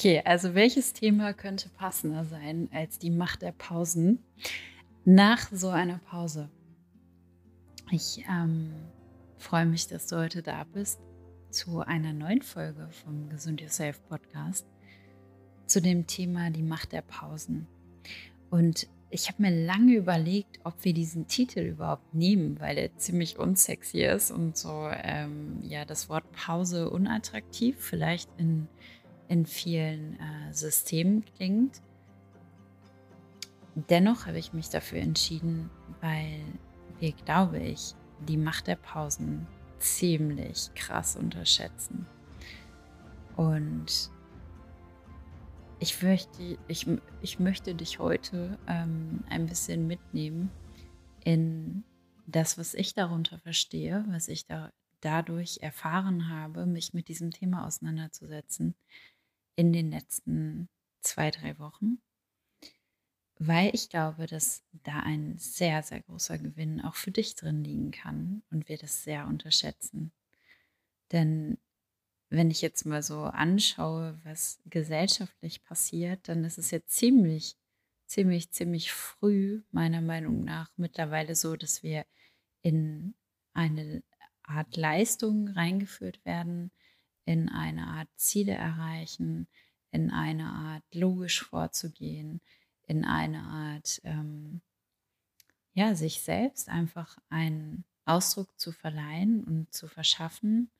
[0.00, 4.20] Okay, also welches Thema könnte passender sein als die Macht der Pausen
[5.04, 6.48] nach so einer Pause?
[7.90, 8.72] Ich ähm,
[9.38, 11.00] freue mich, dass du heute da bist
[11.50, 14.64] zu einer neuen Folge vom Gesund Yourself Podcast
[15.66, 17.66] zu dem Thema die Macht der Pausen.
[18.50, 23.36] Und ich habe mir lange überlegt, ob wir diesen Titel überhaupt nehmen, weil er ziemlich
[23.36, 28.68] unsexy ist und so, ähm, ja, das Wort Pause unattraktiv vielleicht in,
[29.28, 31.82] in vielen äh, Systemen klingt.
[33.74, 35.70] Dennoch habe ich mich dafür entschieden,
[36.00, 36.40] weil
[36.98, 37.94] wir, glaube ich,
[38.26, 39.46] die Macht der Pausen
[39.78, 42.06] ziemlich krass unterschätzen.
[43.36, 44.10] Und
[45.78, 46.86] ich möchte, ich,
[47.20, 50.50] ich möchte dich heute ähm, ein bisschen mitnehmen
[51.22, 51.84] in
[52.26, 57.64] das, was ich darunter verstehe, was ich da dadurch erfahren habe, mich mit diesem Thema
[57.64, 58.74] auseinanderzusetzen
[59.58, 60.68] in den letzten
[61.00, 62.00] zwei, drei Wochen,
[63.40, 67.90] weil ich glaube, dass da ein sehr, sehr großer Gewinn auch für dich drin liegen
[67.90, 70.12] kann und wir das sehr unterschätzen.
[71.10, 71.58] Denn
[72.30, 77.56] wenn ich jetzt mal so anschaue, was gesellschaftlich passiert, dann ist es jetzt ziemlich,
[78.06, 82.06] ziemlich, ziemlich früh, meiner Meinung nach, mittlerweile so, dass wir
[82.62, 83.16] in
[83.54, 84.04] eine
[84.44, 86.70] Art Leistung reingeführt werden,
[87.28, 89.48] in eine Art Ziele erreichen,
[89.90, 92.40] in eine Art logisch vorzugehen,
[92.86, 94.62] in eine Art, ähm,
[95.74, 100.70] ja, sich selbst einfach einen Ausdruck zu verleihen und zu verschaffen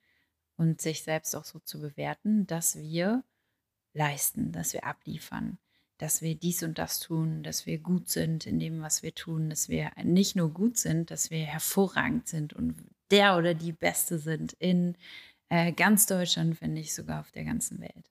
[0.57, 3.23] und sich selbst auch so zu bewerten, dass wir
[3.93, 5.59] leisten, dass wir abliefern,
[5.99, 9.51] dass wir dies und das tun, dass wir gut sind in dem, was wir tun,
[9.51, 12.75] dass wir nicht nur gut sind, dass wir hervorragend sind und
[13.11, 14.97] der oder die Beste sind in
[15.49, 18.11] äh, ganz Deutschland, wenn nicht sogar auf der ganzen Welt.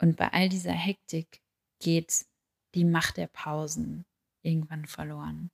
[0.00, 1.40] Und bei all dieser Hektik
[1.78, 2.26] geht
[2.74, 4.04] die Macht der Pausen
[4.42, 5.50] irgendwann verloren.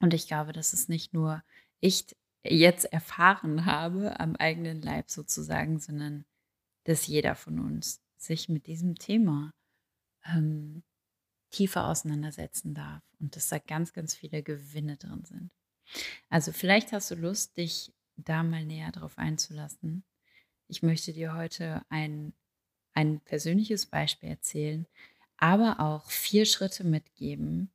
[0.00, 1.42] Und ich glaube, dass es nicht nur
[1.80, 6.24] ich jetzt erfahren habe, am eigenen Leib sozusagen, sondern
[6.84, 9.52] dass jeder von uns sich mit diesem Thema
[10.26, 10.82] ähm,
[11.50, 15.50] tiefer auseinandersetzen darf und dass da ganz, ganz viele Gewinne drin sind.
[16.28, 20.04] Also vielleicht hast du Lust, dich da mal näher drauf einzulassen.
[20.68, 22.32] Ich möchte dir heute ein,
[22.94, 24.86] ein persönliches Beispiel erzählen,
[25.36, 27.70] aber auch vier Schritte mitgeben,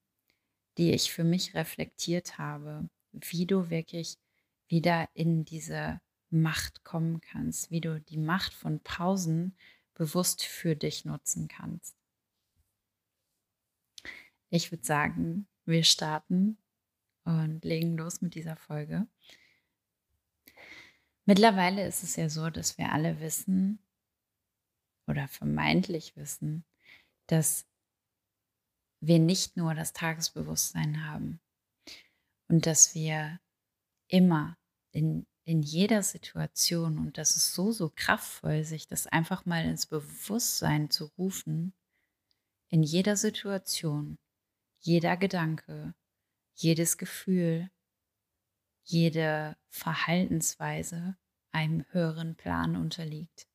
[0.78, 4.18] die ich für mich reflektiert habe, wie du wirklich
[4.68, 6.00] wieder in diese
[6.30, 9.56] Macht kommen kannst, wie du die Macht von Pausen
[9.94, 11.96] bewusst für dich nutzen kannst.
[14.50, 16.58] Ich würde sagen, wir starten
[17.24, 19.08] und legen los mit dieser Folge.
[21.30, 23.78] Mittlerweile ist es ja so, dass wir alle wissen
[25.06, 26.66] oder vermeintlich wissen,
[27.28, 27.68] dass
[29.00, 31.40] wir nicht nur das Tagesbewusstsein haben
[32.48, 33.40] und dass wir
[34.08, 34.58] immer
[34.90, 39.86] in, in jeder Situation, und das ist so, so kraftvoll, sich das einfach mal ins
[39.86, 41.76] Bewusstsein zu rufen,
[42.70, 44.18] in jeder Situation,
[44.80, 45.94] jeder Gedanke,
[46.56, 47.70] jedes Gefühl,
[48.90, 51.19] jede Verhaltensweise
[51.52, 53.48] einem höheren Plan unterliegt.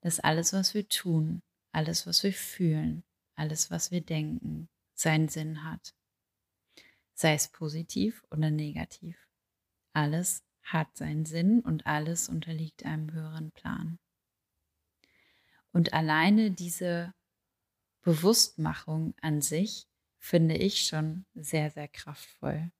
[0.00, 5.64] Dass alles, was wir tun, alles, was wir fühlen, alles, was wir denken, seinen Sinn
[5.64, 5.94] hat.
[7.14, 9.16] Sei es positiv oder negativ.
[9.92, 13.98] Alles hat seinen Sinn und alles unterliegt einem höheren Plan.
[15.72, 17.14] Und alleine diese
[18.02, 22.70] Bewusstmachung an sich finde ich schon sehr, sehr kraftvoll.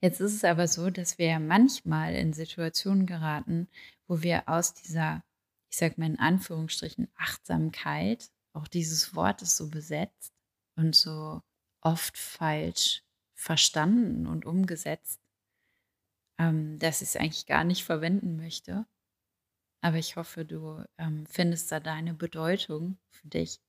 [0.00, 3.68] Jetzt ist es aber so, dass wir manchmal in Situationen geraten,
[4.06, 5.22] wo wir aus dieser,
[5.70, 10.32] ich sage mal in Anführungsstrichen, Achtsamkeit, auch dieses Wort ist so besetzt
[10.76, 11.42] und so
[11.82, 13.04] oft falsch
[13.34, 15.20] verstanden und umgesetzt,
[16.38, 18.86] ähm, dass ich es eigentlich gar nicht verwenden möchte.
[19.82, 23.60] Aber ich hoffe, du ähm, findest da deine Bedeutung für dich.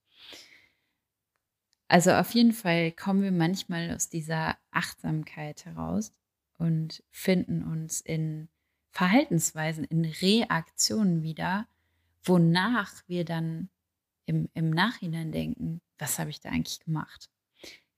[1.92, 6.14] Also auf jeden Fall kommen wir manchmal aus dieser Achtsamkeit heraus
[6.58, 8.48] und finden uns in
[8.92, 11.68] Verhaltensweisen, in Reaktionen wieder,
[12.24, 13.70] wonach wir dann
[14.26, 17.30] im, im Nachhinein denken, was habe ich da eigentlich gemacht?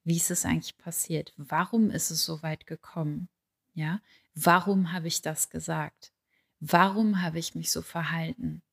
[0.04, 1.32] Wie ist es eigentlich passiert?
[1.38, 3.30] Warum ist es so weit gekommen?
[3.76, 4.02] Ja,
[4.34, 6.12] warum habe ich das gesagt?
[6.60, 8.64] Warum habe ich mich so verhalten?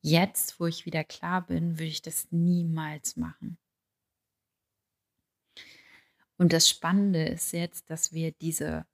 [0.00, 3.58] Jetzt, wo ich wieder klar bin, würde ich das niemals machen.
[6.36, 8.86] Und das Spannende ist jetzt, dass wir diese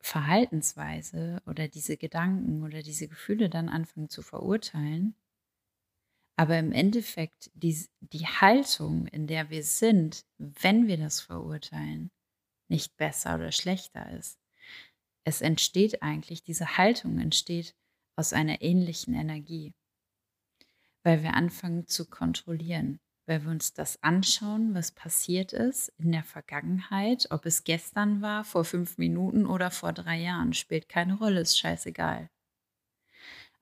[0.00, 5.16] Verhaltensweise oder diese Gedanken oder diese Gefühle dann anfangen zu verurteilen,
[6.36, 12.10] aber im Endeffekt die, die Haltung, in der wir sind, wenn wir das verurteilen,
[12.68, 14.38] nicht besser oder schlechter ist.
[15.24, 17.74] Es entsteht eigentlich, diese Haltung entsteht
[18.16, 19.72] aus einer ähnlichen Energie,
[21.02, 26.24] weil wir anfangen zu kontrollieren, weil wir uns das anschauen, was passiert ist in der
[26.24, 31.40] Vergangenheit, ob es gestern war, vor fünf Minuten oder vor drei Jahren, spielt keine Rolle,
[31.40, 32.28] ist scheißegal.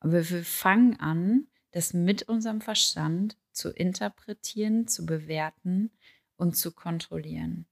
[0.00, 5.91] Aber wir fangen an, das mit unserem Verstand zu interpretieren, zu bewerten
[6.37, 7.67] und zu kontrollieren.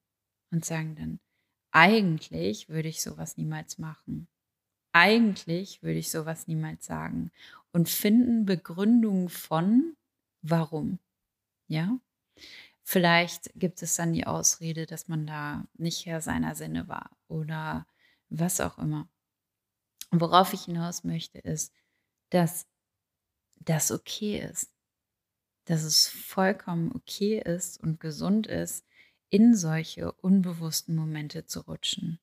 [0.53, 1.21] Und sagen dann,
[1.71, 4.29] eigentlich würde ich sowas niemals machen.
[4.93, 7.31] Eigentlich würde ich sowas niemals sagen.
[7.73, 9.97] Und finden Begründungen von,
[10.43, 10.99] warum.
[11.71, 12.01] Ja?
[12.83, 17.87] Vielleicht gibt es dann die Ausrede, dass man da nicht Herr seiner Sinne war oder
[18.29, 19.09] was auch immer.
[20.11, 21.73] Worauf ich hinaus möchte, ist,
[22.31, 22.67] dass
[23.61, 24.75] das okay ist.
[25.67, 28.85] Dass es vollkommen okay ist und gesund ist,
[29.29, 32.19] in solche unbewussten Momente zu rutschen.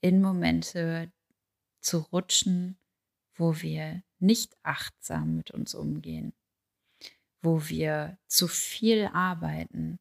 [0.00, 1.12] In Momente
[1.80, 2.76] zu rutschen,
[3.34, 6.32] wo wir nicht achtsam mit uns umgehen,
[7.42, 9.98] wo wir zu viel arbeiten,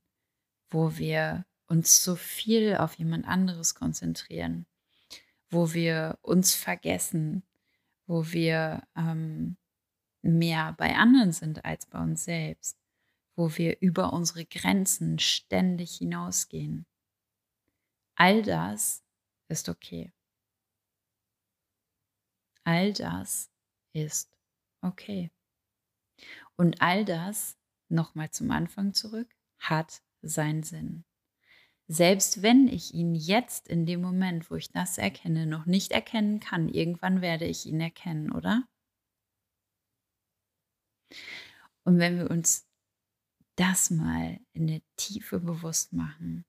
[0.69, 4.65] wo wir uns zu viel auf jemand anderes konzentrieren,
[5.49, 7.43] wo wir uns vergessen,
[8.05, 9.57] wo wir ähm,
[10.21, 12.77] mehr bei anderen sind als bei uns selbst,
[13.35, 16.85] wo wir über unsere Grenzen ständig hinausgehen.
[18.15, 19.03] All das
[19.47, 20.11] ist okay.
[22.63, 23.49] All das
[23.93, 24.37] ist
[24.81, 25.31] okay.
[26.57, 27.57] Und all das,
[27.89, 31.05] nochmal zum Anfang zurück, hat seinen Sinn.
[31.87, 36.39] Selbst wenn ich ihn jetzt in dem Moment, wo ich das erkenne, noch nicht erkennen
[36.39, 38.67] kann, irgendwann werde ich ihn erkennen, oder?
[41.83, 42.67] Und wenn wir uns
[43.55, 46.45] das mal in der Tiefe bewusst machen,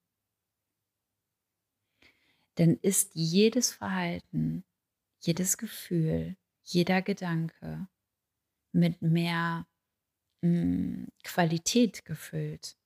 [2.54, 4.64] dann ist jedes Verhalten,
[5.20, 7.88] jedes Gefühl, jeder Gedanke
[8.72, 9.66] mit mehr
[10.42, 12.76] mh, hm, Qualität gefüllt,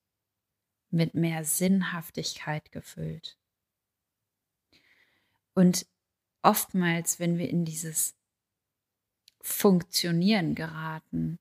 [0.90, 3.36] mit mehr Sinnhaftigkeit gefüllt.
[5.54, 5.86] Und
[6.42, 8.14] oftmals, wenn wir in dieses
[9.40, 11.38] Funktionieren geraten,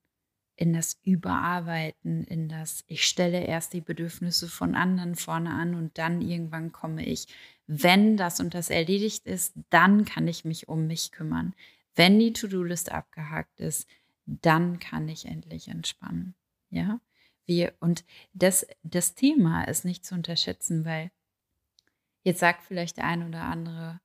[0.56, 5.98] in das Überarbeiten, in das, ich stelle erst die Bedürfnisse von anderen vorne an und
[5.98, 7.26] dann irgendwann komme ich.
[7.66, 11.54] Wenn das und das erledigt ist, dann kann ich mich um mich kümmern.
[11.94, 13.86] Wenn die To-Do-List abgehakt ist,
[14.26, 16.34] dann kann ich endlich entspannen.
[16.70, 17.00] Ja,
[17.46, 21.10] wir, und das, das Thema ist nicht zu unterschätzen, weil
[22.22, 24.00] jetzt sagt vielleicht der eine oder andere,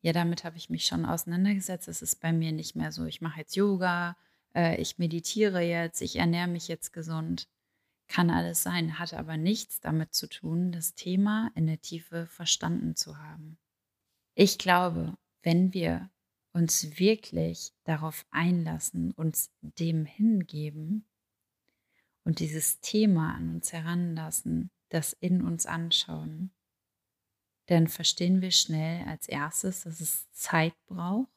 [0.00, 1.88] ja, damit habe ich mich schon auseinandergesetzt.
[1.88, 3.04] Es ist bei mir nicht mehr so.
[3.06, 4.16] Ich mache jetzt Yoga,
[4.54, 7.48] äh, ich meditiere jetzt, ich ernähre mich jetzt gesund.
[8.06, 12.96] Kann alles sein, hat aber nichts damit zu tun, das Thema in der Tiefe verstanden
[12.96, 13.58] zu haben.
[14.34, 16.10] Ich glaube, wenn wir
[16.54, 21.04] uns wirklich darauf einlassen, uns dem hingeben
[22.22, 26.52] und dieses Thema an uns heranlassen, das in uns anschauen,
[27.66, 31.30] dann verstehen wir schnell als erstes, dass es Zeit braucht,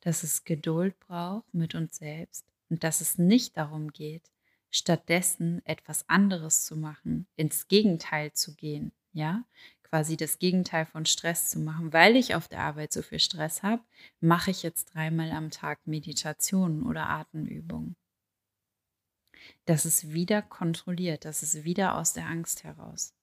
[0.00, 4.30] dass es Geduld braucht mit uns selbst und dass es nicht darum geht,
[4.70, 9.44] stattdessen etwas anderes zu machen, ins Gegenteil zu gehen, ja,
[9.90, 13.62] quasi das Gegenteil von Stress zu machen, weil ich auf der Arbeit so viel Stress
[13.62, 13.82] habe,
[14.20, 17.96] mache ich jetzt dreimal am Tag Meditationen oder Atemübungen.
[19.64, 23.14] Das ist wieder kontrolliert, das ist wieder aus der Angst heraus.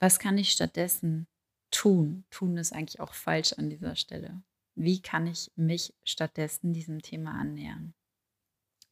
[0.00, 1.26] Was kann ich stattdessen
[1.70, 2.24] tun.
[2.30, 4.42] Tun ist eigentlich auch falsch an dieser Stelle.
[4.74, 7.94] Wie kann ich mich stattdessen diesem Thema annähern?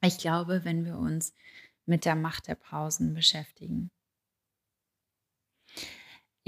[0.01, 1.35] Ich glaube, wenn wir uns
[1.87, 3.91] mit der Macht der Pausen beschäftigen.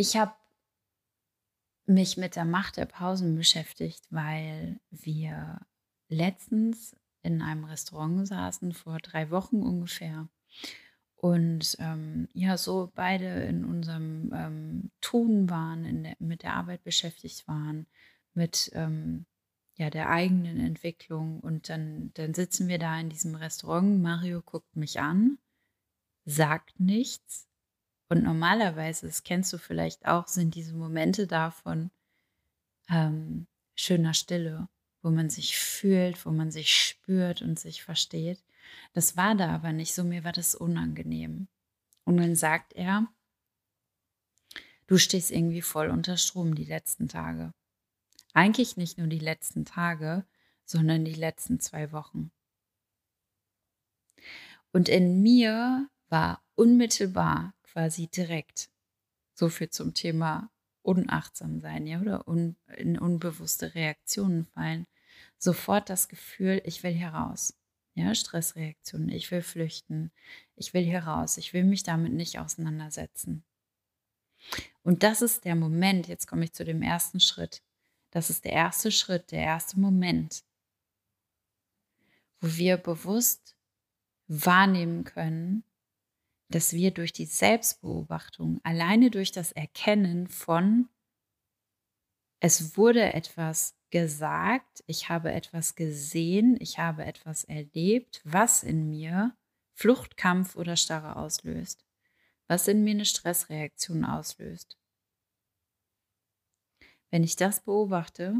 [0.01, 0.33] Ich habe
[1.85, 5.61] mich mit der Macht der Pausen beschäftigt, weil wir
[6.09, 10.27] letztens in einem Restaurant saßen, vor drei Wochen ungefähr,
[11.17, 17.47] und ähm, ja, so beide in unserem ähm, Tun waren, der, mit der Arbeit beschäftigt
[17.47, 17.87] waren,
[18.33, 19.27] mit ähm,
[19.77, 21.41] ja, der eigenen Entwicklung.
[21.41, 24.01] Und dann, dann sitzen wir da in diesem Restaurant.
[24.01, 25.37] Mario guckt mich an,
[26.25, 27.50] sagt nichts.
[28.11, 31.91] Und normalerweise, das kennst du vielleicht auch, sind diese Momente davon
[32.91, 34.69] ähm, schöner Stille,
[35.01, 38.45] wo man sich fühlt, wo man sich spürt und sich versteht.
[38.93, 41.49] Das war da aber nicht so, mir war das unangenehm.
[42.05, 43.09] Und dann sagt er,
[44.91, 47.55] Du stehst irgendwie voll unter Strom die letzten Tage.
[48.35, 50.27] Eigentlich nicht nur die letzten Tage,
[50.65, 52.33] sondern die letzten zwei Wochen.
[54.73, 58.71] Und in mir war unmittelbar quasi direkt
[59.35, 60.51] so viel zum Thema
[60.83, 64.87] unachtsam sein, ja, oder un, in unbewusste Reaktionen fallen.
[65.39, 67.55] Sofort das Gefühl, ich will hier raus.
[67.95, 70.13] Ja, Stressreaktionen, ich will flüchten,
[70.57, 73.45] ich will hier raus, ich will mich damit nicht auseinandersetzen.
[74.83, 77.63] Und das ist der Moment, jetzt komme ich zu dem ersten Schritt.
[78.11, 80.45] Das ist der erste Schritt, der erste Moment,
[82.41, 83.57] wo wir bewusst
[84.29, 85.65] wahrnehmen können,
[86.51, 90.89] dass wir durch die Selbstbeobachtung, alleine durch das Erkennen von,
[92.41, 99.37] es wurde etwas gesagt, ich habe etwas gesehen, ich habe etwas erlebt, was in mir
[99.75, 101.85] Flucht, Kampf oder Starre auslöst,
[102.49, 104.77] was in mir eine Stressreaktion auslöst.
[107.11, 108.35] Wenn ich das beobachte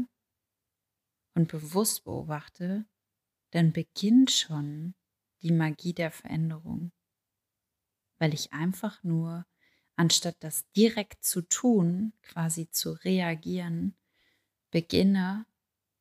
[1.33, 2.85] und bewusst beobachte,
[3.51, 4.95] dann beginnt schon
[5.41, 6.91] die Magie der Veränderung,
[8.21, 9.47] weil ich einfach nur,
[9.95, 13.95] anstatt das direkt zu tun, quasi zu reagieren,
[14.69, 15.47] beginne,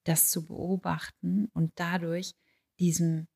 [0.05, 2.35] das zu beobachten und dadurch
[2.79, 3.27] diesem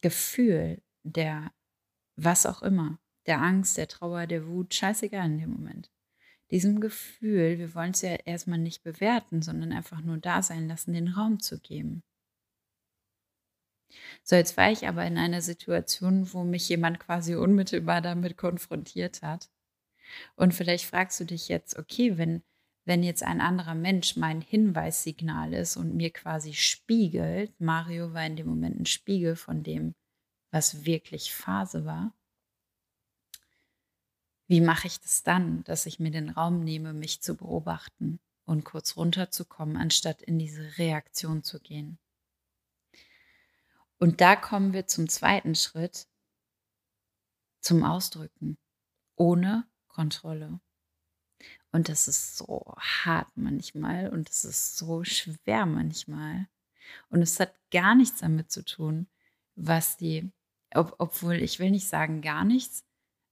[0.00, 1.52] Gefühl der,
[2.16, 5.92] was auch immer, der Angst, der Trauer, der Wut, scheißegal in dem Moment.
[6.50, 10.94] Diesem Gefühl, wir wollen es ja erstmal nicht bewerten, sondern einfach nur da sein lassen,
[10.94, 12.02] den Raum zu geben.
[14.22, 19.22] So, jetzt war ich aber in einer Situation, wo mich jemand quasi unmittelbar damit konfrontiert
[19.22, 19.50] hat.
[20.36, 22.42] Und vielleicht fragst du dich jetzt, okay, wenn
[22.84, 28.36] wenn jetzt ein anderer Mensch mein Hinweissignal ist und mir quasi spiegelt, Mario war in
[28.36, 29.94] dem Moment ein Spiegel von dem,
[30.50, 32.14] was wirklich Phase war,
[34.46, 38.64] wie mache ich das dann, dass ich mir den Raum nehme, mich zu beobachten und
[38.64, 41.98] kurz runterzukommen, anstatt in diese Reaktion zu gehen?
[44.04, 46.06] Und da kommen wir zum zweiten Schritt,
[47.62, 48.58] zum Ausdrücken,
[49.16, 50.60] ohne Kontrolle.
[51.72, 56.48] Und das ist so hart manchmal und es ist so schwer manchmal.
[57.08, 59.08] Und es hat gar nichts damit zu tun,
[59.54, 60.30] was die,
[60.74, 62.84] ob, obwohl ich will nicht sagen gar nichts,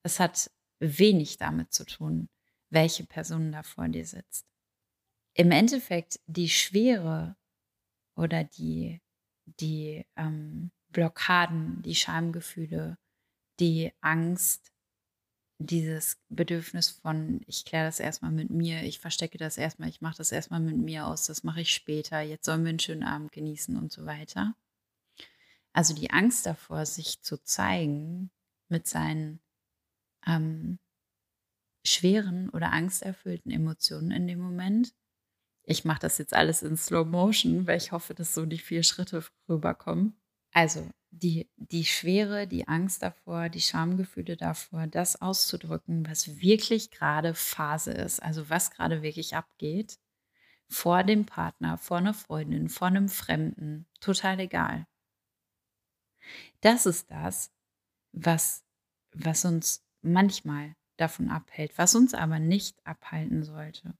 [0.05, 2.31] es hat wenig damit zu tun,
[2.71, 4.47] welche Person da vor dir sitzt.
[5.35, 7.37] Im Endeffekt die Schwere
[8.15, 9.02] oder die,
[9.47, 12.99] die ähm, Blockaden, die Schamgefühle,
[13.61, 14.73] die Angst,
[15.59, 20.17] dieses Bedürfnis von, ich kläre das erstmal mit mir, ich verstecke das erstmal, ich mache
[20.19, 23.33] das erstmal mit mir aus, das mache ich später, jetzt sollen wir einen schönen Abend
[23.33, 24.55] genießen und so weiter.
[25.73, 28.31] Also die Angst davor, sich zu zeigen
[28.69, 29.41] mit seinen
[30.27, 30.79] ähm,
[31.85, 34.95] schweren oder angsterfüllten Emotionen in dem Moment.
[35.65, 38.83] Ich mache das jetzt alles in Slow Motion, weil ich hoffe, dass so die vier
[38.83, 40.17] Schritte rüberkommen.
[40.53, 47.35] Also die, die Schwere, die Angst davor, die Schamgefühle davor, das auszudrücken, was wirklich gerade
[47.35, 49.99] Phase ist, also was gerade wirklich abgeht,
[50.69, 54.87] vor dem Partner, vor einer Freundin, vor einem Fremden, total egal.
[56.61, 57.53] Das ist das,
[58.13, 58.65] was,
[59.13, 63.95] was uns manchmal davon abhält, was uns aber nicht abhalten sollte.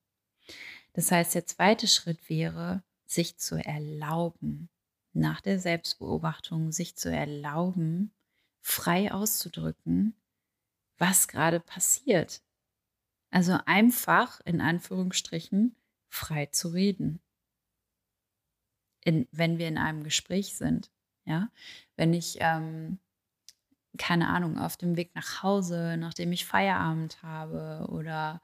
[0.93, 4.69] Das heißt, der zweite Schritt wäre, sich zu erlauben,
[5.13, 8.15] nach der Selbstbeobachtung sich zu erlauben,
[8.61, 10.15] frei auszudrücken,
[10.99, 12.43] was gerade passiert.
[13.31, 15.77] Also einfach, in Anführungsstrichen,
[16.09, 17.21] frei zu reden.
[19.05, 20.91] In, wenn wir in einem Gespräch sind.
[21.25, 21.51] Ja,
[21.97, 22.99] wenn ich, ähm,
[23.97, 28.43] keine Ahnung, auf dem Weg nach Hause, nachdem ich Feierabend habe oder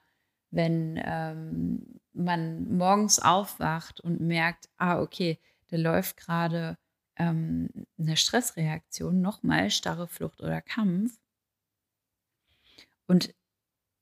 [0.50, 5.38] wenn ähm, man morgens aufwacht und merkt, ah, okay,
[5.68, 6.78] da läuft gerade
[7.16, 11.18] ähm, eine Stressreaktion, nochmal starre Flucht oder Kampf.
[13.06, 13.34] Und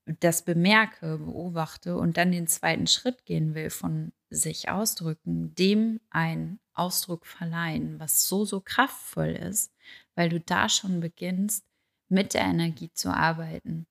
[0.07, 6.61] das bemerke, beobachte und dann den zweiten Schritt gehen will von sich ausdrücken, dem einen
[6.73, 9.73] Ausdruck verleihen, was so, so kraftvoll ist,
[10.15, 11.65] weil du da schon beginnst,
[12.09, 13.87] mit der Energie zu arbeiten.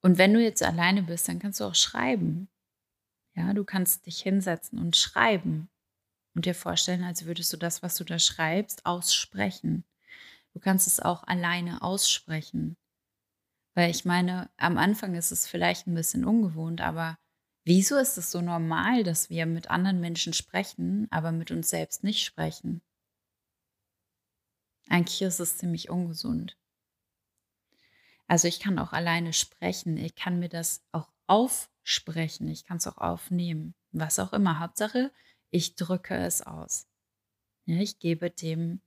[0.00, 2.48] Und wenn du jetzt alleine bist, dann kannst du auch schreiben.
[3.34, 5.68] Ja, du kannst dich hinsetzen und schreiben
[6.34, 9.84] und dir vorstellen, als würdest du das, was du da schreibst, aussprechen.
[10.54, 12.76] Du kannst es auch alleine aussprechen.
[13.74, 17.16] Weil ich meine, am Anfang ist es vielleicht ein bisschen ungewohnt, aber
[17.64, 22.02] wieso ist es so normal, dass wir mit anderen Menschen sprechen, aber mit uns selbst
[22.02, 22.82] nicht sprechen?
[24.88, 26.56] Eigentlich ist es ziemlich ungesund.
[28.28, 32.86] Also ich kann auch alleine sprechen, ich kann mir das auch aufsprechen, ich kann es
[32.86, 34.60] auch aufnehmen, was auch immer.
[34.60, 35.10] Hauptsache,
[35.50, 36.86] ich drücke es aus.
[37.64, 38.82] Ich gebe dem,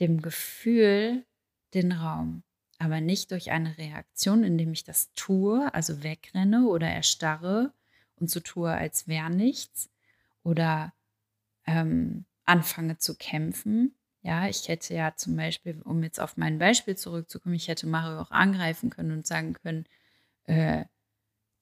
[0.00, 1.26] dem Gefühl
[1.74, 2.42] den Raum,
[2.78, 7.74] aber nicht durch eine Reaktion, indem ich das tue, also wegrenne oder erstarre
[8.16, 9.90] und so tue, als wäre nichts
[10.42, 10.94] oder
[11.66, 16.96] ähm, anfange zu kämpfen, ja, ich hätte ja zum Beispiel, um jetzt auf mein Beispiel
[16.96, 19.86] zurückzukommen, ich hätte Mario auch angreifen können und sagen können,
[20.44, 20.84] äh,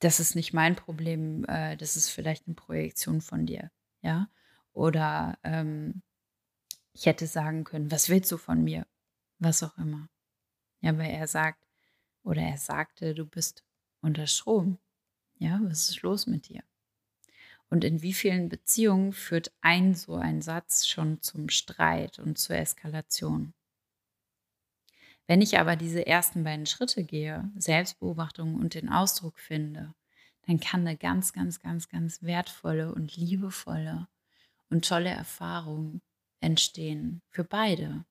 [0.00, 3.70] das ist nicht mein Problem, äh, das ist vielleicht eine Projektion von dir,
[4.02, 4.28] ja.
[4.72, 6.02] Oder ähm,
[6.92, 8.86] ich hätte sagen können, was willst du von mir?
[9.38, 10.08] Was auch immer.
[10.80, 11.66] Ja, weil er sagt,
[12.22, 13.64] oder er sagte, du bist
[14.00, 14.78] unter Strom.
[15.38, 16.62] Ja, was ist los mit dir?
[17.68, 22.56] Und in wie vielen Beziehungen führt ein so ein Satz schon zum Streit und zur
[22.56, 23.54] Eskalation?
[25.26, 29.92] Wenn ich aber diese ersten beiden Schritte gehe, Selbstbeobachtung und den Ausdruck finde,
[30.46, 34.06] dann kann eine ganz, ganz, ganz, ganz wertvolle und liebevolle
[34.70, 36.00] und tolle Erfahrung
[36.40, 37.22] entstehen.
[37.30, 38.04] Für beide.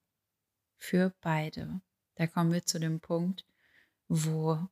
[0.76, 1.80] Für beide.
[2.16, 3.46] Da kommen wir zu dem Punkt,
[4.08, 4.68] wo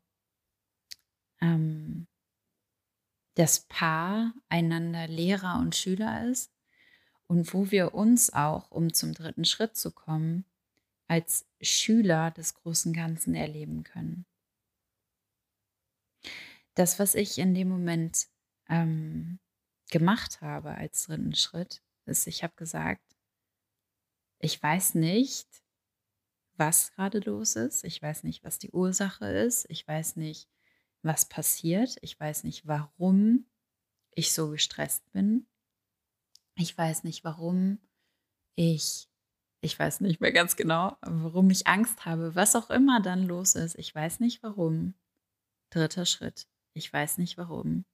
[1.41, 2.07] ähm,
[3.35, 6.53] das Paar einander Lehrer und Schüler ist
[7.27, 10.45] und wo wir uns auch, um zum dritten Schritt zu kommen,
[11.09, 14.27] als Schüler des großen Ganzen erleben können.
[16.75, 18.27] Das, was ich in dem Moment
[18.69, 19.39] ähm,
[19.91, 23.17] gemacht habe als dritten Schritt, ist, ich habe gesagt,
[24.39, 25.49] ich weiß nicht,
[26.57, 27.85] was gerade los ist.
[27.85, 29.67] Ich weiß nicht, was die Ursache ist.
[29.71, 30.49] Ich weiß nicht,
[31.05, 31.97] was passiert.
[32.01, 33.47] Ich weiß nicht, warum
[34.15, 35.47] ich so gestresst bin.
[36.57, 37.79] Ich weiß nicht, warum
[38.57, 39.09] ich,
[39.61, 43.55] ich weiß nicht mehr ganz genau, warum ich Angst habe, was auch immer dann los
[43.55, 43.75] ist.
[43.77, 44.95] Ich weiß nicht warum.
[45.71, 46.47] Dritter Schritt.
[46.75, 47.85] Ich weiß nicht warum.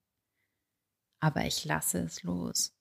[1.20, 2.74] Aber ich lasse es los.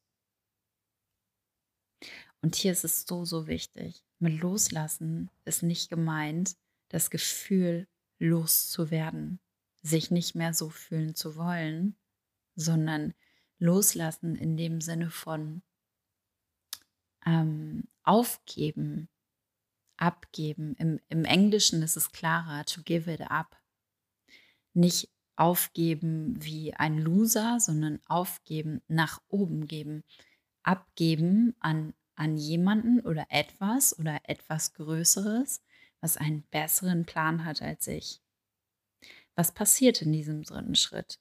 [2.42, 4.04] Und hier ist es so, so wichtig.
[4.20, 6.56] Mit Loslassen ist nicht gemeint,
[6.90, 7.88] das Gefühl
[8.20, 9.40] loszuwerden
[9.82, 11.96] sich nicht mehr so fühlen zu wollen,
[12.56, 13.14] sondern
[13.60, 15.62] loslassen in dem Sinne von
[17.26, 19.10] ähm, aufgeben,
[19.98, 20.76] abgeben.
[20.76, 23.58] Im, Im Englischen ist es klarer, to give it up.
[24.74, 30.04] Nicht aufgeben wie ein Loser, sondern aufgeben, nach oben geben,
[30.64, 35.62] abgeben an, an jemanden oder etwas oder etwas Größeres,
[36.02, 38.22] was einen besseren Plan hat als ich.
[39.40, 41.18] Was passiert in diesem dritten Schritt?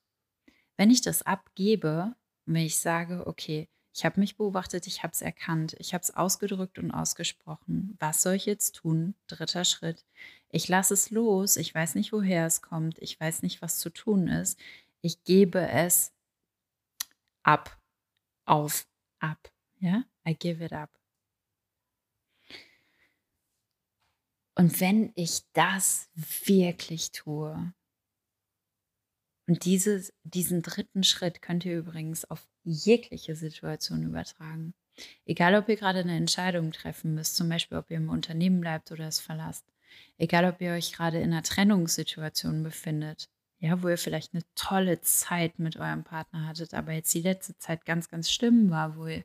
[0.76, 5.22] Wenn ich das abgebe, wenn ich sage, okay, ich habe mich beobachtet, ich habe es
[5.22, 7.96] erkannt, ich habe es ausgedrückt und ausgesprochen.
[8.00, 9.14] Was soll ich jetzt tun?
[9.28, 10.04] Dritter Schritt.
[10.48, 13.88] Ich lasse es los, ich weiß nicht, woher es kommt, ich weiß nicht, was zu
[13.88, 14.58] tun ist.
[15.00, 16.12] Ich gebe es
[17.44, 17.80] ab,
[18.46, 18.88] auf,
[19.20, 19.52] ab.
[19.78, 20.90] Ja, I give it up.
[24.56, 27.74] Und wenn ich das wirklich tue,
[29.48, 34.74] und dieses, diesen dritten Schritt könnt ihr übrigens auf jegliche Situation übertragen.
[35.24, 38.92] Egal, ob ihr gerade eine Entscheidung treffen müsst, zum Beispiel, ob ihr im Unternehmen bleibt
[38.92, 39.64] oder es verlasst.
[40.18, 45.00] Egal, ob ihr euch gerade in einer Trennungssituation befindet, ja, wo ihr vielleicht eine tolle
[45.00, 49.06] Zeit mit eurem Partner hattet, aber jetzt die letzte Zeit ganz, ganz schlimm war, wo
[49.06, 49.24] ihr,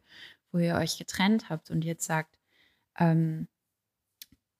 [0.54, 2.40] wo ihr euch getrennt habt und jetzt sagt,
[2.98, 3.50] ähm,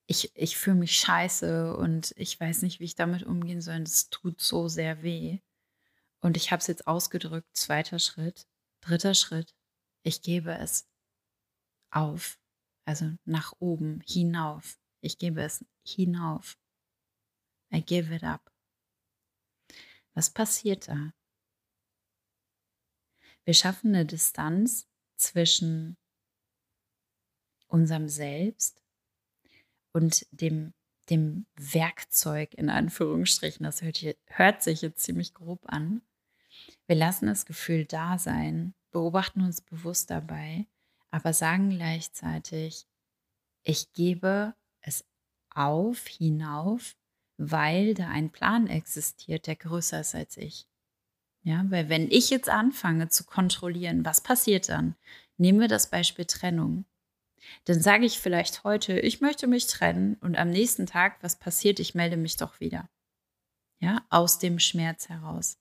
[0.08, 3.82] ich, ich fühle mich scheiße und ich weiß nicht, wie ich damit umgehen soll.
[3.82, 5.40] Es tut so sehr weh.
[6.24, 8.48] Und ich habe es jetzt ausgedrückt, zweiter Schritt,
[8.80, 9.54] dritter Schritt,
[10.04, 10.90] ich gebe es
[11.92, 12.40] auf,
[12.86, 14.80] also nach oben, hinauf.
[15.02, 16.58] Ich gebe es hinauf.
[17.74, 18.50] I give it up.
[20.14, 21.14] Was passiert da?
[23.44, 25.98] Wir schaffen eine Distanz zwischen
[27.68, 28.82] unserem Selbst
[29.92, 30.74] und dem,
[31.10, 33.66] dem Werkzeug in Anführungsstrichen.
[33.66, 36.02] Das hört, hier, hört sich jetzt ziemlich grob an,
[36.88, 40.68] wir lassen das Gefühl da sein, beobachten uns bewusst dabei,
[41.12, 42.86] aber sagen gleichzeitig,
[43.64, 45.06] ich gebe es
[45.50, 46.96] auf, hinauf,
[47.38, 50.68] weil da ein Plan existiert, der größer ist als ich.
[51.44, 54.96] Ja, weil wenn ich jetzt anfange zu kontrollieren, was passiert dann?
[55.38, 56.86] Nehmen wir das Beispiel Trennung.
[57.66, 61.80] Dann sage ich vielleicht heute, ich möchte mich trennen und am nächsten Tag, was passiert?
[61.80, 62.90] Ich melde mich doch wieder.
[63.80, 65.58] Ja, aus dem Schmerz heraus.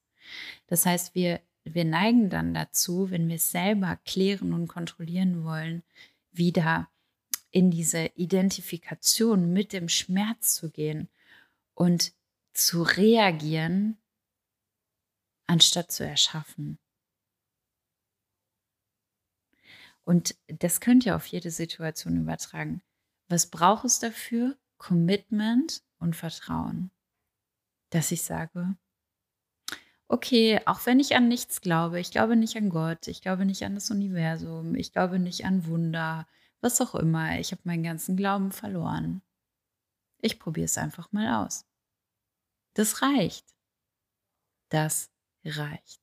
[0.66, 5.82] Das heißt, wir, wir neigen dann dazu, wenn wir es selber klären und kontrollieren wollen,
[6.30, 6.88] wieder
[7.50, 11.08] in diese Identifikation mit dem Schmerz zu gehen
[11.74, 12.12] und
[12.54, 13.98] zu reagieren,
[15.46, 16.78] anstatt zu erschaffen.
[20.04, 22.82] Und das könnt ihr auf jede Situation übertragen.
[23.28, 24.56] Was braucht es dafür?
[24.78, 26.90] Commitment und Vertrauen.
[27.90, 28.76] Dass ich sage,
[30.12, 33.64] okay, auch wenn ich an nichts glaube, ich glaube nicht an Gott, ich glaube nicht
[33.64, 36.28] an das Universum, ich glaube nicht an Wunder,
[36.60, 39.22] was auch immer, ich habe meinen ganzen Glauben verloren.
[40.20, 41.64] Ich probiere es einfach mal aus.
[42.74, 43.54] Das reicht.
[44.68, 45.10] Das
[45.46, 46.00] reicht.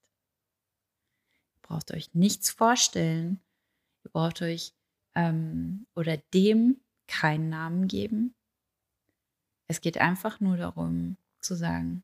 [1.53, 3.39] Ihr braucht euch nichts vorstellen,
[4.03, 4.73] Ihr braucht euch
[5.13, 8.33] ähm, oder dem keinen Namen geben.
[9.67, 12.03] Es geht einfach nur darum zu sagen,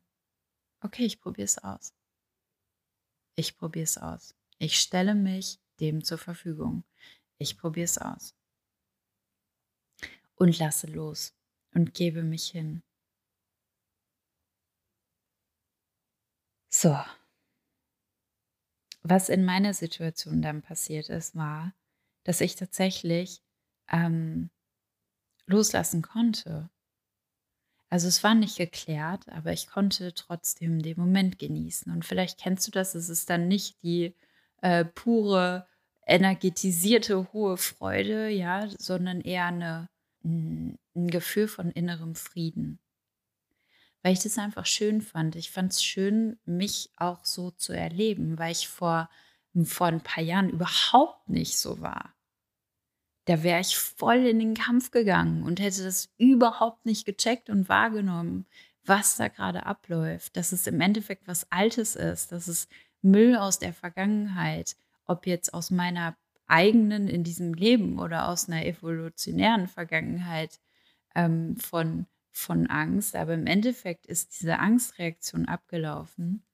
[0.82, 1.95] okay, ich probiere es aus.
[3.36, 4.34] Ich probiere es aus.
[4.58, 6.84] Ich stelle mich dem zur Verfügung.
[7.38, 8.34] Ich probiere es aus.
[10.34, 11.34] Und lasse los
[11.74, 12.82] und gebe mich hin.
[16.70, 16.96] So.
[19.02, 21.74] Was in meiner Situation dann passiert ist, war,
[22.24, 23.42] dass ich tatsächlich
[23.88, 24.50] ähm,
[25.46, 26.70] loslassen konnte.
[27.88, 31.92] Also es war nicht geklärt, aber ich konnte trotzdem den Moment genießen.
[31.92, 34.14] Und vielleicht kennst du das, es ist dann nicht die
[34.60, 35.66] äh, pure,
[36.04, 39.88] energetisierte, hohe Freude, ja, sondern eher eine,
[40.24, 42.80] ein Gefühl von innerem Frieden.
[44.02, 45.36] Weil ich das einfach schön fand.
[45.36, 49.08] Ich fand es schön, mich auch so zu erleben, weil ich vor,
[49.64, 52.15] vor ein paar Jahren überhaupt nicht so war
[53.26, 57.68] da wäre ich voll in den Kampf gegangen und hätte das überhaupt nicht gecheckt und
[57.68, 58.46] wahrgenommen,
[58.84, 62.68] was da gerade abläuft, dass es im Endeffekt was Altes ist, dass es
[63.02, 68.64] Müll aus der Vergangenheit, ob jetzt aus meiner eigenen in diesem Leben oder aus einer
[68.64, 70.60] evolutionären Vergangenheit
[71.16, 73.16] ähm, von, von Angst.
[73.16, 76.44] Aber im Endeffekt ist diese Angstreaktion abgelaufen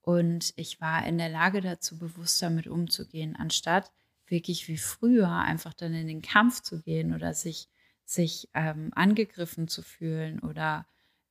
[0.00, 3.92] und ich war in der Lage dazu, bewusst damit umzugehen, anstatt
[4.32, 7.68] wirklich wie früher einfach dann in den Kampf zu gehen oder sich,
[8.04, 10.88] sich ähm, angegriffen zu fühlen oder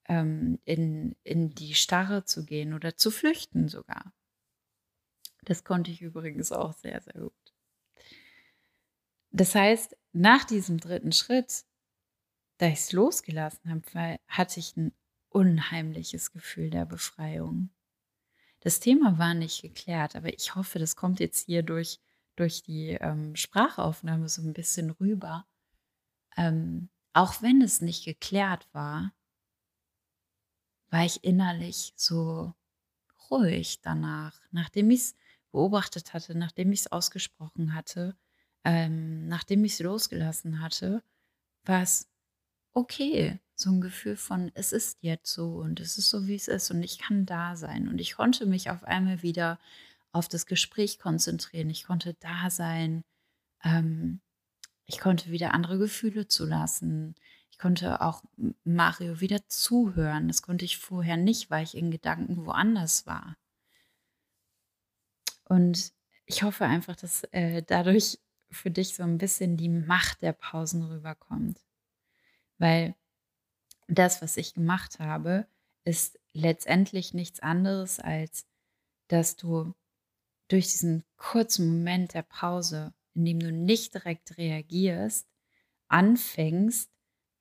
[0.08, 4.14] ähm, in, in die Starre zu gehen oder zu flüchten sogar.
[5.44, 7.34] Das konnte ich übrigens auch sehr, sehr gut.
[9.32, 11.66] Das heißt, nach diesem dritten Schritt,
[12.60, 14.94] da ich es losgelassen habe, hatte ich ein
[15.30, 17.70] unheimliches Gefühl der Befreiung.
[18.60, 22.00] Das Thema war nicht geklärt, aber ich hoffe, das kommt jetzt hier durch
[22.36, 25.46] durch die ähm, Sprachaufnahme so ein bisschen rüber.
[26.38, 29.14] Ähm, auch wenn es nicht geklärt war,
[30.90, 32.54] war ich innerlich so
[33.30, 35.16] ruhig danach, nachdem ich es
[35.52, 38.18] beobachtet hatte, nachdem ich es ausgesprochen hatte,
[38.64, 41.04] ähm, nachdem ich es losgelassen hatte,
[41.64, 42.10] war es
[42.74, 43.40] okay.
[43.56, 46.72] So ein Gefühl von, es ist jetzt so und es ist so, wie es ist
[46.72, 47.88] und ich kann da sein.
[47.88, 49.60] Und ich konnte mich auf einmal wieder
[50.12, 51.70] auf das Gespräch konzentrieren.
[51.70, 53.04] Ich konnte da sein.
[53.64, 54.22] Ähm,
[54.86, 57.16] ich konnte wieder andere Gefühle zulassen.
[57.52, 58.24] Ich konnte auch
[58.64, 60.28] Mario wieder zuhören.
[60.28, 63.38] Das konnte ich vorher nicht, weil ich in Gedanken woanders war.
[65.46, 65.94] Und
[66.26, 68.20] ich hoffe einfach, dass äh, dadurch
[68.50, 71.60] für dich so ein bisschen die Macht der Pausen rüberkommt.
[72.58, 72.96] Weil
[73.88, 75.48] das, was ich gemacht habe,
[75.84, 78.46] ist letztendlich nichts anderes, als
[79.08, 79.74] dass du
[80.52, 85.28] durch diesen kurzen Moment der Pause, in dem du nicht direkt reagierst,
[85.88, 86.92] anfängst,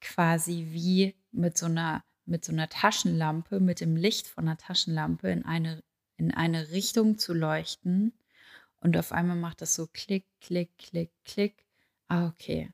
[0.01, 5.31] quasi wie mit so einer, mit so einer Taschenlampe, mit dem Licht von einer Taschenlampe
[5.31, 5.83] in eine,
[6.16, 8.12] in eine Richtung zu leuchten.
[8.81, 11.66] Und auf einmal macht das so Klick, Klick, Klick, Klick.
[12.09, 12.70] Ah, okay.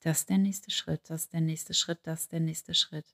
[0.00, 3.06] Das ist der nächste Schritt, das ist der nächste Schritt, das ist der nächste Schritt.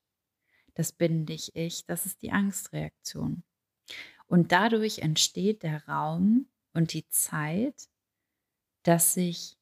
[0.75, 3.43] Das bin nicht ich, das ist die Angstreaktion.
[4.27, 7.89] Und dadurch entsteht der Raum und die Zeit,
[8.83, 9.57] dass sich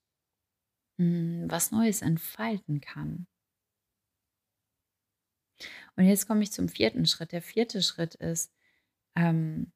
[0.97, 3.27] mh, hm, was Neues entfalten kann.
[5.97, 7.33] Und jetzt komme ich zum vierten Schritt.
[7.33, 8.53] Der vierte Schritt ist,
[9.15, 9.73] ähm,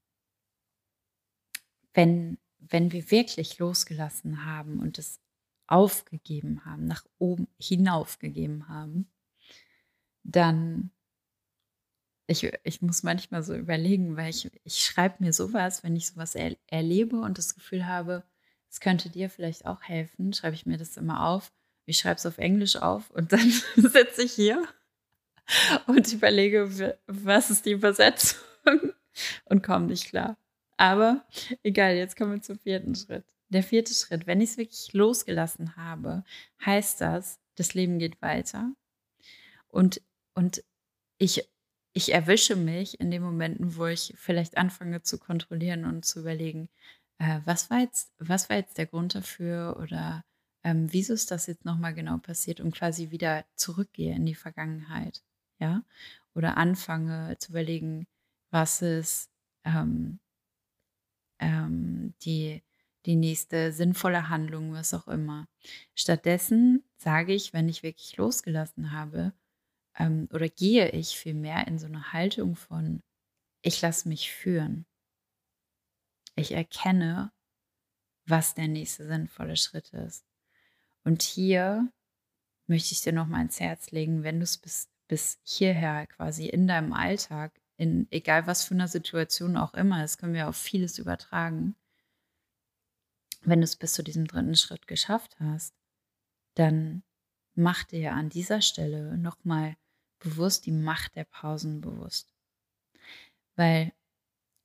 [1.95, 5.21] wenn, wenn wir wirklich losgelassen haben und es
[5.67, 9.11] aufgegeben haben, nach oben hinaufgegeben haben,
[10.23, 10.91] dann
[12.27, 16.35] ich, ich muss manchmal so überlegen, weil ich, ich schreibe mir sowas, wenn ich sowas
[16.35, 18.25] er, erlebe und das Gefühl habe,
[18.69, 21.53] es könnte dir vielleicht auch helfen, schreibe ich mir das immer auf.
[21.87, 24.67] Ich schreibe es auf Englisch auf und dann sitze ich hier
[25.87, 28.41] und überlege, was ist die Übersetzung
[29.45, 30.37] und komme nicht klar.
[30.77, 31.25] Aber
[31.63, 33.25] egal, jetzt kommen wir zum vierten Schritt.
[33.49, 36.25] Der vierte Schritt, wenn ich es wirklich losgelassen habe,
[36.65, 38.73] heißt das, das Leben geht weiter.
[39.69, 40.03] Und,
[40.35, 40.65] und
[41.19, 41.49] ich
[41.97, 46.69] ich erwische mich in den Momenten, wo ich vielleicht anfange zu kontrollieren und zu überlegen,
[47.19, 50.23] äh, was war jetzt, was war jetzt der Grund dafür oder
[50.63, 55.23] ähm, wieso ist das jetzt nochmal genau passiert und quasi wieder zurückgehe in die Vergangenheit,
[55.59, 55.85] ja?
[56.35, 58.07] Oder anfange zu überlegen,
[58.51, 59.31] was ist
[59.65, 60.21] ähm,
[61.39, 62.63] ähm, die,
[63.07, 65.49] die nächste sinnvolle Handlung, was auch immer.
[65.95, 69.33] Stattdessen sage ich, wenn ich wirklich losgelassen habe,
[69.99, 73.03] ähm, oder gehe ich vielmehr in so eine Haltung von,
[73.63, 74.87] ich lasse mich führen.
[76.37, 77.33] Ich erkenne,
[78.27, 80.25] was der nächste sinnvolle Schritt ist.
[81.05, 81.91] Und hier
[82.67, 86.47] möchte ich dir noch mal ins Herz legen, wenn du es bis, bis hierher quasi
[86.47, 90.57] in deinem Alltag, in egal was für einer Situation auch immer, das können wir auf
[90.57, 91.77] vieles übertragen,
[93.43, 95.75] wenn du es bis zu diesem dritten Schritt geschafft hast,
[96.55, 97.05] dann
[97.55, 99.77] mach dir an dieser Stelle nochmal
[100.19, 102.35] bewusst die Macht der Pausen bewusst.
[103.55, 103.93] Weil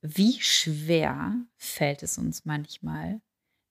[0.01, 3.21] wie schwer fällt es uns manchmal,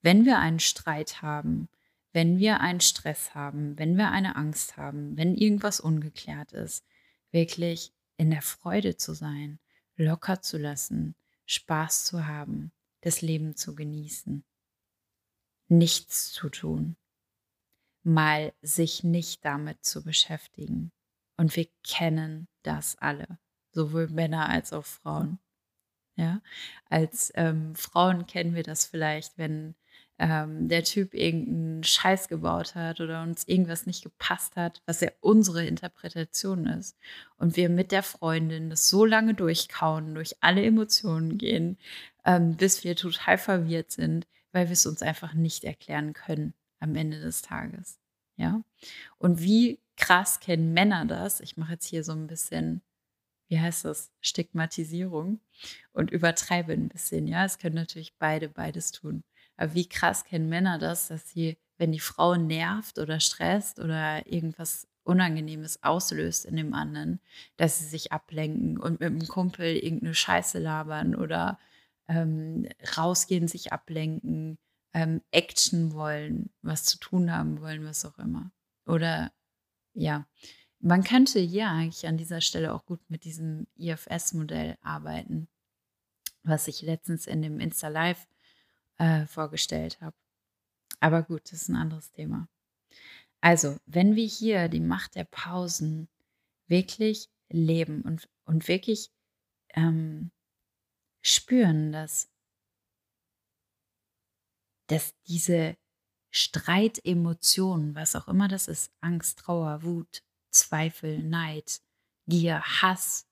[0.02, 1.68] wenn wir einen Streit haben,
[2.12, 6.84] wenn wir einen Stress haben, wenn wir eine Angst haben, wenn irgendwas ungeklärt ist,
[7.30, 9.58] wirklich in der Freude zu sein,
[9.96, 11.14] locker zu lassen,
[11.46, 14.44] Spaß zu haben, das Leben zu genießen,
[15.68, 16.96] nichts zu tun,
[18.02, 20.92] mal sich nicht damit zu beschäftigen.
[21.40, 23.38] Und wir kennen das alle,
[23.72, 25.38] sowohl Männer als auch Frauen.
[26.14, 26.42] Ja,
[26.90, 29.74] als ähm, Frauen kennen wir das vielleicht, wenn
[30.18, 35.08] ähm, der Typ irgendeinen Scheiß gebaut hat oder uns irgendwas nicht gepasst hat, was ja
[35.20, 36.98] unsere Interpretation ist.
[37.38, 41.78] Und wir mit der Freundin das so lange durchkauen, durch alle Emotionen gehen,
[42.26, 46.94] ähm, bis wir total verwirrt sind, weil wir es uns einfach nicht erklären können am
[46.96, 47.98] Ende des Tages.
[48.36, 48.62] Ja.
[49.16, 51.40] Und wie krass kennen Männer das?
[51.40, 52.82] Ich mache jetzt hier so ein bisschen
[53.50, 55.40] wie heißt das, Stigmatisierung
[55.92, 57.26] und übertreibe ein bisschen.
[57.26, 59.24] Ja, es können natürlich beide beides tun.
[59.56, 64.24] Aber wie krass kennen Männer das, dass sie, wenn die Frau nervt oder stresst oder
[64.26, 67.20] irgendwas Unangenehmes auslöst in dem anderen,
[67.56, 71.58] dass sie sich ablenken und mit einem Kumpel irgendeine Scheiße labern oder
[72.06, 74.58] ähm, rausgehen, sich ablenken,
[74.94, 78.52] ähm, Action wollen, was zu tun haben wollen, was auch immer.
[78.86, 79.32] Oder
[79.94, 80.26] ja,
[80.80, 85.48] man könnte hier eigentlich an dieser Stelle auch gut mit diesem IFS-Modell arbeiten,
[86.42, 88.26] was ich letztens in dem Insta Live
[88.98, 90.16] äh, vorgestellt habe.
[91.00, 92.48] Aber gut, das ist ein anderes Thema.
[93.40, 96.08] Also, wenn wir hier die Macht der Pausen
[96.66, 99.10] wirklich leben und, und wirklich
[99.74, 100.30] ähm,
[101.22, 102.30] spüren, dass,
[104.86, 105.76] dass diese
[106.30, 111.80] Streitemotionen, was auch immer das ist, Angst, Trauer, Wut, Zweifel, Neid,
[112.26, 113.26] Gier, Hass,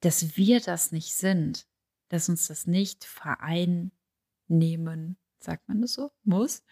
[0.00, 1.66] dass wir das nicht sind,
[2.08, 3.92] dass uns das nicht vereinnehmen,
[5.38, 6.62] sagt man das so, muss,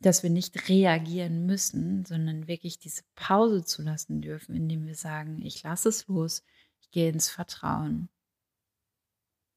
[0.00, 5.62] dass wir nicht reagieren müssen, sondern wirklich diese Pause zulassen dürfen, indem wir sagen, ich
[5.62, 6.44] lasse es los,
[6.80, 8.08] ich gehe ins Vertrauen,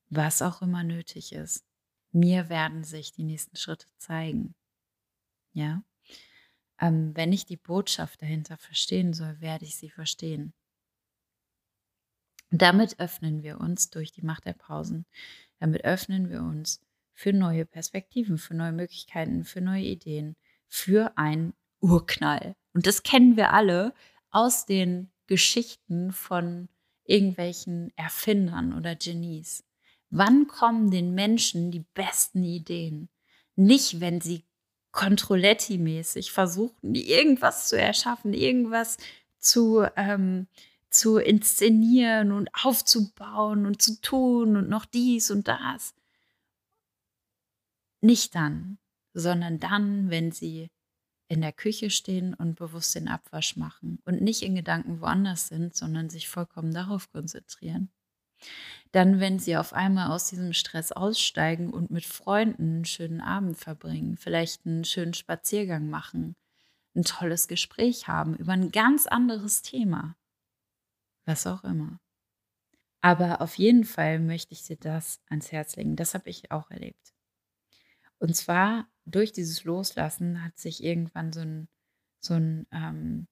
[0.10, 1.64] was auch immer nötig ist.
[2.12, 4.56] Mir werden sich die nächsten Schritte zeigen.
[5.54, 5.84] Ja?
[6.80, 10.54] Ähm, wenn ich die Botschaft dahinter verstehen soll, werde ich sie verstehen.
[12.54, 15.06] damit öffnen wir uns durch die Macht der Pausen.
[15.60, 16.82] Damit öffnen wir uns
[17.14, 20.36] für neue Perspektiven, für neue Möglichkeiten, für neue Ideen,
[20.68, 22.56] für einen Urknall.
[22.74, 23.94] Und das kennen wir alle
[24.32, 26.68] aus den Geschichten von
[27.06, 29.64] irgendwelchen Erfindern oder Genies.
[30.12, 33.10] Wann kommen den Menschen die besten Ideen?
[33.56, 34.44] Nicht, wenn sie
[34.92, 38.98] Controletti-mäßig versuchen, irgendwas zu erschaffen, irgendwas
[39.40, 40.48] zu, ähm,
[40.90, 45.94] zu inszenieren und aufzubauen und zu tun und noch dies und das.
[48.02, 48.80] Nicht dann,
[49.14, 50.70] sondern dann, wenn sie
[51.30, 55.74] in der Küche stehen und bewusst den Abwasch machen und nicht in Gedanken woanders sind,
[55.74, 57.90] sondern sich vollkommen darauf konzentrieren.
[58.92, 63.58] Dann, wenn sie auf einmal aus diesem Stress aussteigen und mit Freunden einen schönen Abend
[63.58, 66.36] verbringen, vielleicht einen schönen Spaziergang machen,
[66.96, 70.16] ein tolles Gespräch haben über ein ganz anderes Thema.
[71.26, 72.00] Was auch immer.
[73.02, 75.96] Aber auf jeden Fall möchte ich dir das ans Herz legen.
[75.96, 77.14] Das habe ich auch erlebt.
[78.20, 81.68] Und zwar durch dieses Loslassen hat sich irgendwann so ein,
[82.24, 83.28] so ein ähm,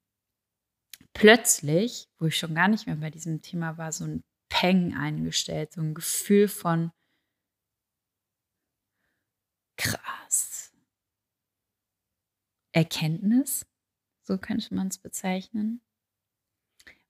[1.13, 5.73] plötzlich, wo ich schon gar nicht mehr bei diesem Thema war, so ein Peng eingestellt,
[5.73, 6.91] so ein Gefühl von
[9.77, 10.73] krass.
[12.71, 13.65] Erkenntnis,
[14.23, 15.81] so könnte man es bezeichnen.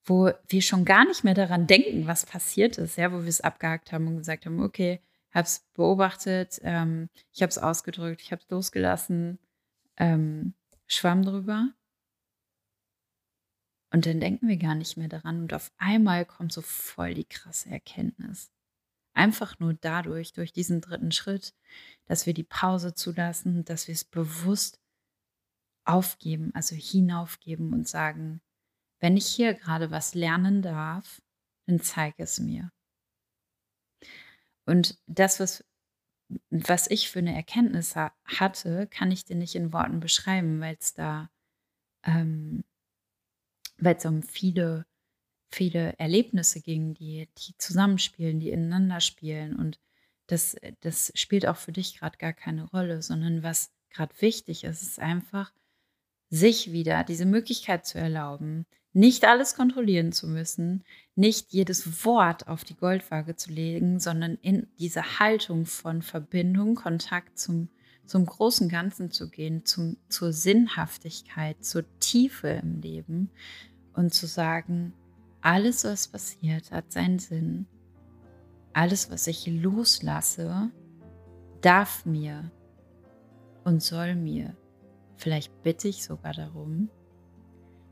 [0.06, 3.42] wo wir schon gar nicht mehr daran denken, was passiert ist, ja, wo wir es
[3.42, 8.32] abgehakt haben und gesagt haben, okay, habe es beobachtet, ähm, ich habe es ausgedrückt, ich
[8.32, 9.40] habe es losgelassen,
[9.98, 10.54] ähm,
[10.88, 11.70] schwamm drüber.
[13.92, 17.26] Und dann denken wir gar nicht mehr daran und auf einmal kommt so voll die
[17.26, 18.52] krasse Erkenntnis.
[19.14, 21.56] Einfach nur dadurch, durch diesen dritten Schritt,
[22.06, 24.80] dass wir die Pause zulassen, dass wir es bewusst
[25.86, 28.42] aufgeben, also hinaufgeben und sagen,
[29.00, 31.22] wenn ich hier gerade was lernen darf,
[31.66, 32.72] dann zeig es mir.
[34.66, 35.66] Und das, was,
[36.52, 40.94] was ich für eine Erkenntnis hatte, kann ich dir nicht in Worten beschreiben, weil es
[40.94, 41.32] da,
[42.04, 42.64] ähm,
[43.80, 44.86] weil es um viele,
[45.52, 49.56] viele Erlebnisse ging, die, die zusammenspielen, die ineinander spielen.
[49.56, 49.80] Und
[50.28, 54.82] das, das spielt auch für dich gerade gar keine Rolle, sondern was gerade wichtig ist,
[54.82, 55.52] ist einfach,
[56.30, 60.84] sich wieder diese Möglichkeit zu erlauben, nicht alles kontrollieren zu müssen,
[61.16, 67.38] nicht jedes Wort auf die Goldwaage zu legen, sondern in diese Haltung von Verbindung, Kontakt
[67.38, 67.70] zum,
[68.06, 73.30] zum großen Ganzen zu gehen, zum, zur Sinnhaftigkeit, zur Tiefe im Leben
[74.00, 74.94] und zu sagen,
[75.42, 77.68] alles, was passiert, hat seinen Sinn.
[78.72, 80.72] Alles, was ich loslasse,
[81.60, 82.50] darf mir
[83.66, 84.56] und soll mir.
[85.18, 86.90] Vielleicht bitte ich sogar darum,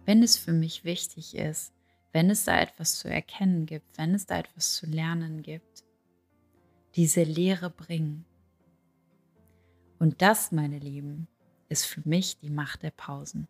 [0.05, 1.73] wenn es für mich wichtig ist,
[2.13, 5.83] wenn es da etwas zu erkennen gibt, wenn es da etwas zu lernen gibt,
[6.95, 8.23] diese Lehre bringen.
[9.99, 11.27] Und das, meine Lieben,
[11.67, 13.49] ist für mich die Macht der Pausen.